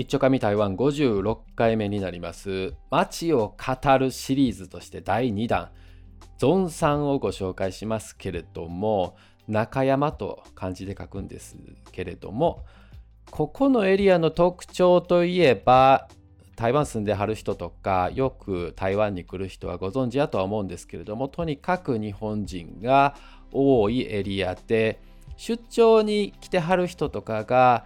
[0.00, 2.72] 一丁紙台湾56回目になります。
[2.90, 5.68] 街を語るシリーズとして第2弾。
[6.38, 9.14] ゾンさんをご紹介しますけれども
[9.46, 11.58] 中山と漢字で書くんです
[11.92, 12.64] けれども
[13.30, 16.08] ここのエリアの特徴といえば
[16.56, 23.16] 台湾住んではる人とかよく台湾に来る人はご存知やとは思うんですけれどもとにかく日本人が
[23.52, 25.02] 多いエリアで
[25.36, 27.84] 出張に来てはる人とかが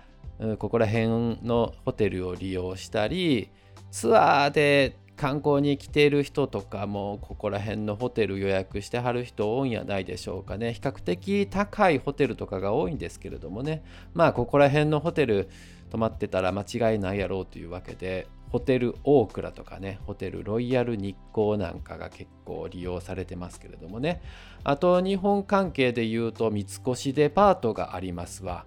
[0.59, 3.51] ここら辺のホテルを利用したり
[3.91, 10.73] ツアーで観光に来ている人とかもここら辺のホテル予約してはる人多いんやないでしょうかね。
[10.73, 13.84] 比較的高いホテルとかが多いんですけれどもね。
[14.12, 15.49] まあここら辺のホテル
[15.90, 24.21] 泊まってたら間違いないやろうというわけでホテルオークラとかねホテルロイヤル日光なんかが結構利用されてますけれどもね。
[24.65, 28.66] あと日本関係で言うと三越デパートがありますわ。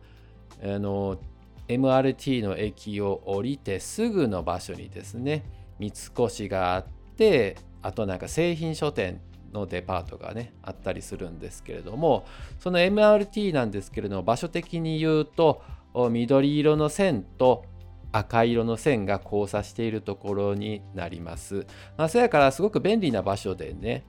[0.64, 1.18] あの
[1.68, 5.44] MRT の駅を降りてすぐの場所にですね
[5.80, 6.86] 三越があっ
[7.18, 9.22] てあとなんか製品書店
[9.54, 12.26] のデパートがねあったりするんですけれども
[12.60, 15.62] その MRT なんですけれども場所的に言うと
[16.12, 17.66] 緑色の線と
[18.12, 21.66] 赤色の線が交差しているところになります。
[21.98, 24.06] まあ、そやからすごく便利な場所でね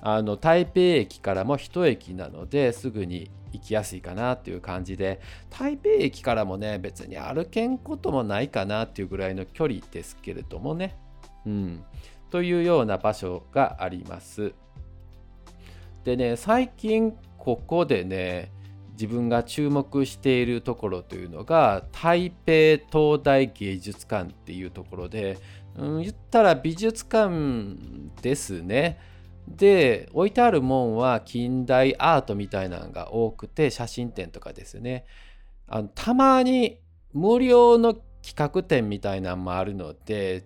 [0.00, 5.20] あの台北駅からも1駅なのですぐに行きやすいかなっていう感じで
[5.50, 10.96] 台北駅からもね別に歩けんこともないかなっていうぐらいの距離ですけれどもね。
[11.46, 11.84] うん。
[12.30, 14.54] というような場所があります。
[16.04, 18.52] でね最近ここでね
[18.92, 22.52] 自分が注目しているところというのが台北
[22.92, 25.38] 東大芸術館っていうところで、
[25.76, 27.34] うん、言ったら美術館
[28.20, 28.98] ですね。
[29.48, 35.04] で置いてあるもんは近代アートみたいなのが多くて写真展とかですね。
[35.66, 36.80] あのたまに
[37.12, 40.44] 無料の企画展みたいなのもあるので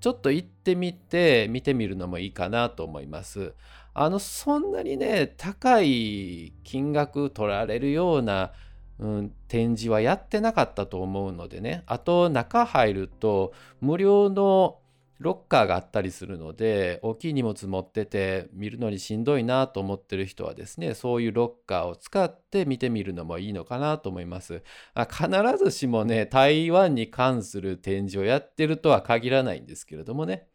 [0.00, 3.54] ちょっと行ってみて見てみるのもいいかなと思います。
[3.94, 8.52] あのそんなにね高い金額取られるような、
[8.98, 11.84] うん、展示はやってなかったと思うのでね。
[11.86, 14.78] あと中入ると無料の
[15.22, 24.62] ロッカーがあったりするので大きい荷物持ってて見るのにしんどいなと思ってる人はですねそういうロッカーを使って見てみるのもいいのかなと思います。
[24.94, 25.28] あ必
[25.64, 30.48] ずしもね台湾に関する展示をやってるとは限らないんですけれどもね。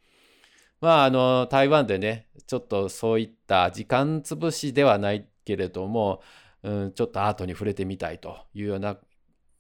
[0.82, 6.22] まああの台湾でねちょっとそういった時間潰しではないけれども、
[6.64, 8.98] うん、ちょっとアートに触れてみたいというような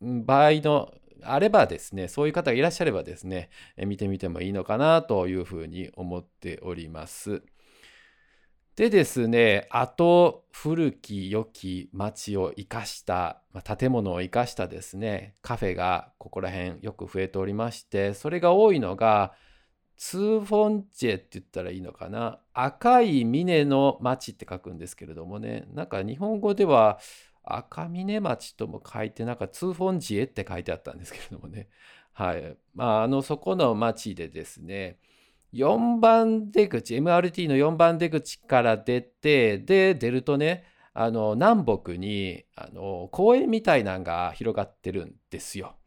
[0.01, 7.43] 場合のあればですね、そういう方がいらっしゃればですね、見てみてもいいのかなというふうに思っております。
[8.75, 19.33] でですね、あと古き良き街を生かした、まあ、建物を生かしたですね、カフェがここら辺よく増えておりまして、それが多いのが、
[19.95, 22.39] ツーフォンチェって言ったらいいのかな？
[22.53, 26.99] 赤い峰の町って書くんですけれどもね、なんか日本語では
[27.55, 31.69] 赤峰町とも書いて、なんか通本寺へって書いてあったんですけれどもね。
[32.13, 32.57] はい。
[32.73, 34.99] まあ、あの、そこの町でですね、
[35.53, 45.77] 4番出口、MRT の4番出口から出て、で、出るとね、あの、南北に、あの、公園みたいなのが広がってるんですよ。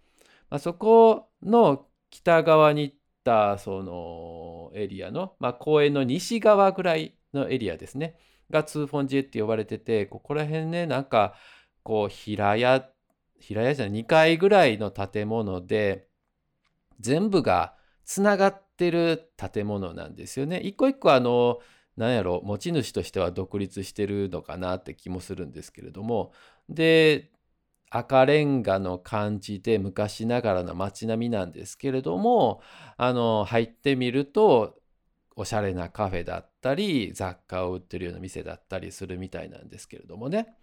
[0.50, 8.16] まあ、そこの北側に行ったそのエリアの、まあ、公園の西側ぐらいのエリアですね。
[8.50, 11.34] がツーフォンジエって呼ばれてて、ここら辺ね、なんか、
[11.82, 12.88] こう、平屋、
[13.38, 16.08] 平屋じゃない、2階ぐらいの建物で、
[17.00, 17.74] 全部が
[18.04, 20.60] つながってる建物なんですよね。
[20.60, 21.60] 一個一個あの、
[21.96, 26.32] なんやろ、持ち主としては独立してるのかなって気もするんですけれども、
[26.68, 27.30] で、
[27.90, 32.62] 赤レンガの感じで昔ながらの街並みなんですけれども、
[32.96, 34.79] あの、入ってみると、
[35.40, 40.54] おしゃれなカフェだったり雑貨を売ってるような店だったりするみたいなんですけれどもね。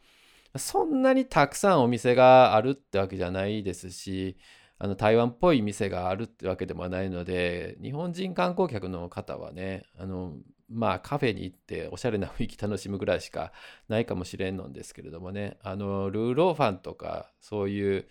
[0.56, 4.38] そんなにたくさんお店があるってわけじゃないですし
[4.78, 10.36] あの台湾っぽい店があるってわけでもないので日本人観光客の方はねあの
[10.70, 13.52] まあカフェに行っておしゃれな雰囲気楽しむぐらいしか
[13.90, 15.58] ないかもしれんのんですけれどもね。
[15.64, 18.08] あのルーローファンとかそういう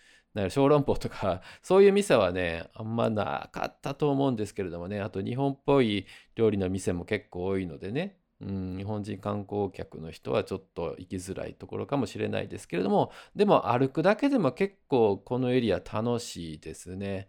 [0.50, 17.28] 小籠包とか、 そういう店はね、あんまなかったと思うんですけれどもね、あと日本っぽい料理の店も結構多いのでね、うん、日本人観光客の人はちょっと行きづらいところかもしれないですけれども、でも歩くだけでも結構このエリア楽しいですね。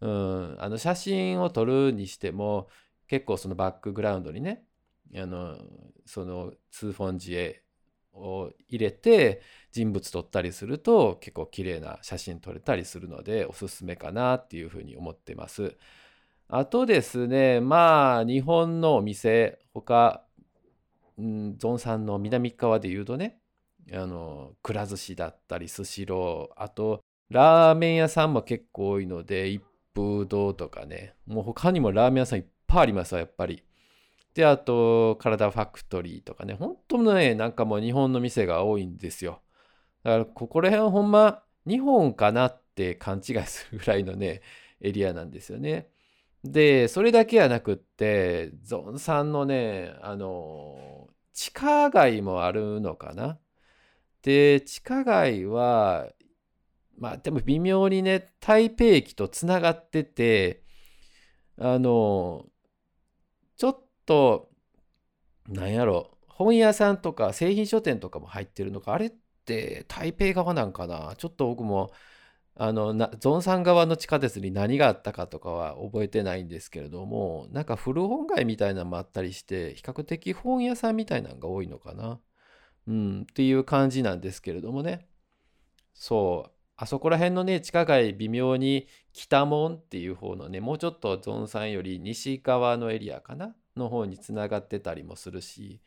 [0.00, 2.68] うん、あの写真を撮るにしても、
[3.06, 4.64] 結構そのバックグラウンドにね、
[5.14, 5.58] あの
[6.04, 7.62] そのツーフォンジエ
[8.16, 9.42] を入れて
[9.72, 15.76] 人物撮ったりすると結構綺麗な写真撮れたりするのでおすすめかなっていうふうに思ってます。
[16.48, 20.22] あとですねまあ日本のお店他、
[21.18, 23.38] うん、ゾンさんの南側で言うとね
[23.92, 29.62] あのくら寿司だったりスシローあとラーメン屋さんも結構多いので一
[29.94, 33.65] 風堂とかねもう他にもラーメン屋さんいっぱいありますわやっぱり。
[34.36, 39.40] であと体ファクトリーとかね本当ねなんかもう日本の店が多いんですよ。
[40.02, 44.42] だからここら辺ほんま日本かなって勘違いするぐらいのね
[44.82, 45.88] エリアなんですよね。
[46.44, 53.38] でそれだけはなくってゾンさんのねあの地下街もあるのかな。
[54.20, 56.08] で地下街は
[56.98, 60.62] まあでも微妙にね台北駅とつながってて
[61.58, 62.44] あの
[63.56, 64.50] ちょっと
[65.48, 66.10] なんやろ。
[66.28, 69.10] 本屋さんとか製品書店とかも入ってるのかあれっ
[69.44, 71.14] て台北側なんかな。
[71.18, 71.92] ちょっと僕も
[72.56, 82.20] あのゾンさん側の地下鉄に何があったかとかは覚えてないんですけれどもなんか古本街みたいなのもあったりして比較的本屋さんみたいなのが多いのかな。
[82.88, 85.06] うんっていう感じなんですけれどもね。
[85.94, 86.50] そう。
[86.76, 93.56] あそこら辺のね、地下街微妙に北門っていう方のね、もうちょっとゾンさんより西側のエリアかな。
[93.76, 95.80] の方につながってたりもするし、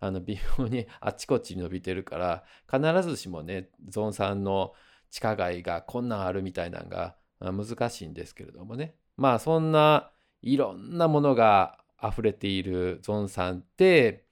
[0.00, 4.74] あの微妙に あちこちに伸びてるから、必ずしもね、ゾンさんの
[5.10, 8.96] 地下街がこんなんあるみたいなのが難しいんですけれどもね。
[9.16, 10.12] まあそんな
[10.42, 14.26] いろんなものが溢れているゾンさんって、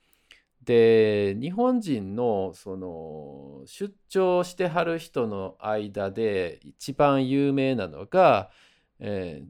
[0.64, 8.50] で日本人のその出張してはる人の間で一番有名なのが、
[8.98, 9.48] えー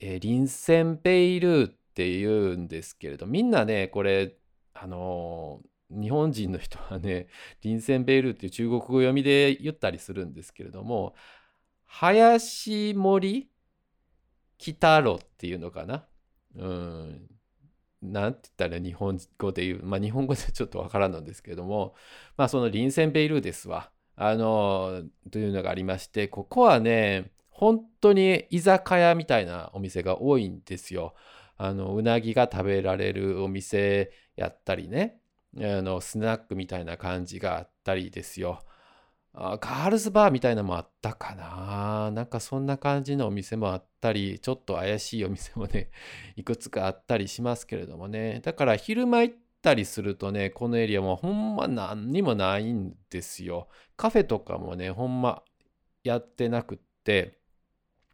[0.00, 4.36] えー、リンセンペイルーっていうんですけれどみんなねこれ
[4.72, 5.60] あの、
[5.90, 7.26] 日本人の人はね
[7.62, 11.16] リンセンペイルっていう中国語読みで言ったりするんですけれども
[11.86, 13.50] 林森
[14.58, 16.06] 北路っていうのかな？
[16.54, 17.30] うん
[18.00, 21.96] なんて言ったら日本語で言う、まあ日本語でちょっとわからんのですけども、
[22.36, 23.90] まあそのリンセンベイルーですわ。
[24.14, 25.02] あの、
[25.32, 31.14] というのがありまして、ここはね、本当に居酒屋みたいなお店が多いんですよ。
[31.58, 35.20] あの、うなぎが食べられるお店やったりね、
[35.58, 38.60] あの、スナックみたいな感じがあったりですよ。
[39.34, 42.10] あガールズバーみたいなのもあったかな。
[42.12, 45.90] なんかそんな感じのお店もあったり、ちょっと怪しいお店もね、
[46.36, 48.40] いくつかあったりしますけれどもね。
[48.42, 53.68] だから昼間行ったりするとね、このエリアもほんま何にもないんですよ。
[53.96, 55.42] カフェとかもね、ほんま
[56.04, 57.38] やってなくって、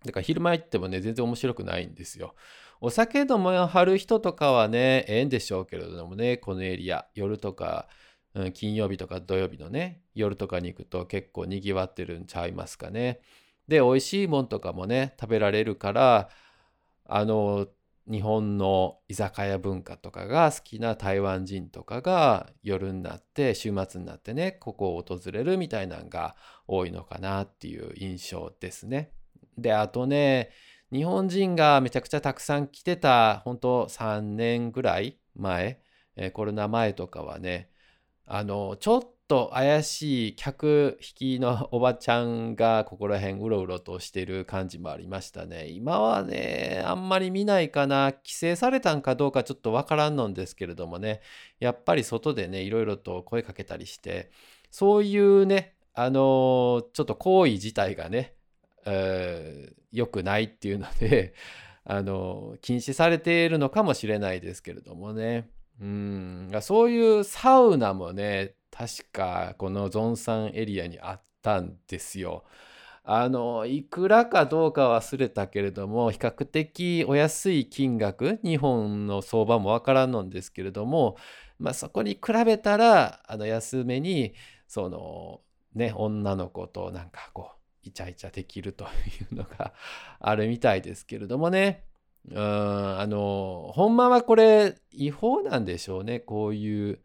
[0.05, 2.35] だから昼間行ってもね、全然面白くないんですよ。
[2.81, 7.89] お酒飲まはる人とかはね、ええんでしょうけれどもね、このエリア、夜とか、
[8.35, 13.21] うん、金曜日とか土曜日のね、夜とかに行くと結構にぎわってるんちゃいますかね。
[13.69, 16.29] で、美味しいもんとかもね、食べられるから、
[17.07, 17.69] あの、
[18.11, 26.37] 日本の居酒屋文化とかが好きな台湾人とかが夜になって週末になってねここを訪れるみたいなのが
[26.69, 29.11] 多いのかなっていう印象ですね。
[29.57, 30.51] であとね
[30.93, 35.81] 日本人がめちゃくちゃたくさん来てた本当3年ぐらい前
[36.33, 37.71] コロナ前とかはね
[38.27, 45.69] あのちょっと怪しい客引きのおばちゃんがここら辺うろうろとしてる感じもありましたね。
[45.69, 48.13] 今はね、あんまり見ないかな。
[48.13, 51.21] 規制されたんかどうかちょっとわからんのんですけれどもね、
[51.59, 54.31] やっぱり外でね、いろいろと声かけたりして、
[54.71, 58.35] そういうね、あのちょっと行為自体がね、
[59.93, 61.35] 良くないっていうので、
[61.85, 65.51] あの禁止されているのかもしれないですけれどもね。
[65.81, 72.45] うん、そういうサウナもね、確かこのゾンサンエリアにあったんですよ。
[73.07, 81.17] あの、いくらかどうか忘れたけれども、比較的お安い金額、日本の相場もわからんのですけれども、
[81.59, 84.35] まあそこに比べたら、あの安めに、
[84.67, 85.43] その、
[85.75, 88.89] ね、女の子となんかこう、イチャイチャできるとい
[89.33, 89.75] うのが
[90.21, 91.85] あるみたいですけれどもね。
[92.31, 96.21] うん、あの、ほんまはこれ違法なんでしょうね。
[96.21, 97.01] こういう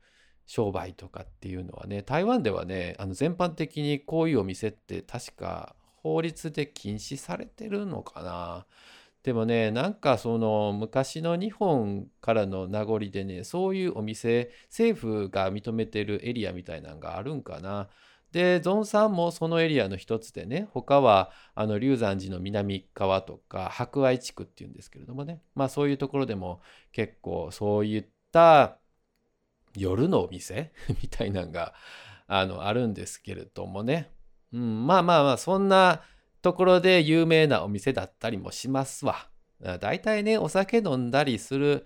[0.45, 2.03] 商売とかっていうのはね。
[2.03, 8.65] 台湾ではね、あの全般的にこういうお店って確か法律で禁止されてるのかな。
[9.24, 17.89] でもね、なんかその昔の日本からの名残でね、そういうお店、政府が認めてるエリアみたいなのがあるんかな。
[18.31, 28.77] で、ゾンさんもそのエリアの一つでね、他はあの龍山寺の南側とか博愛地区っていうんですけれどもね、まあそういうところでも結構そういった
[29.75, 30.71] 夜のお店？
[31.01, 31.74] みたいなのが
[32.27, 34.12] あのあるんですけれどもね、
[34.53, 36.03] うん、まあまあまあそんな
[36.41, 39.27] ところで有名なお店だったりもしますわ。
[39.79, 41.86] だいたいねお酒飲んだりする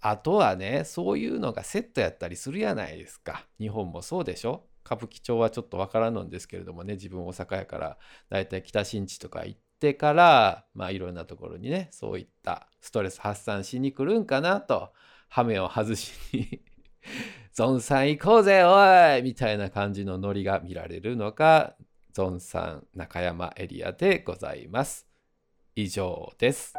[0.00, 3.46] あとはねそういうのがセットやったりするやないですか。
[3.58, 4.67] 日本もそうでしょ？
[4.88, 7.98] 歌舞伎町はちょっとわからんのですけれどもね自分大阪やから
[8.30, 14.92] だいたい北新地とか行ってからまあいろんなところにねそういったストレス発散しに来るんかなと
[15.28, 16.62] 羽目を外しに
[17.52, 21.76] ゾンさん行こうぜおいみたいな感じのノリが見られるのが
[22.12, 25.06] ゾンさん中山エリアでございます。
[25.76, 26.74] 以上です。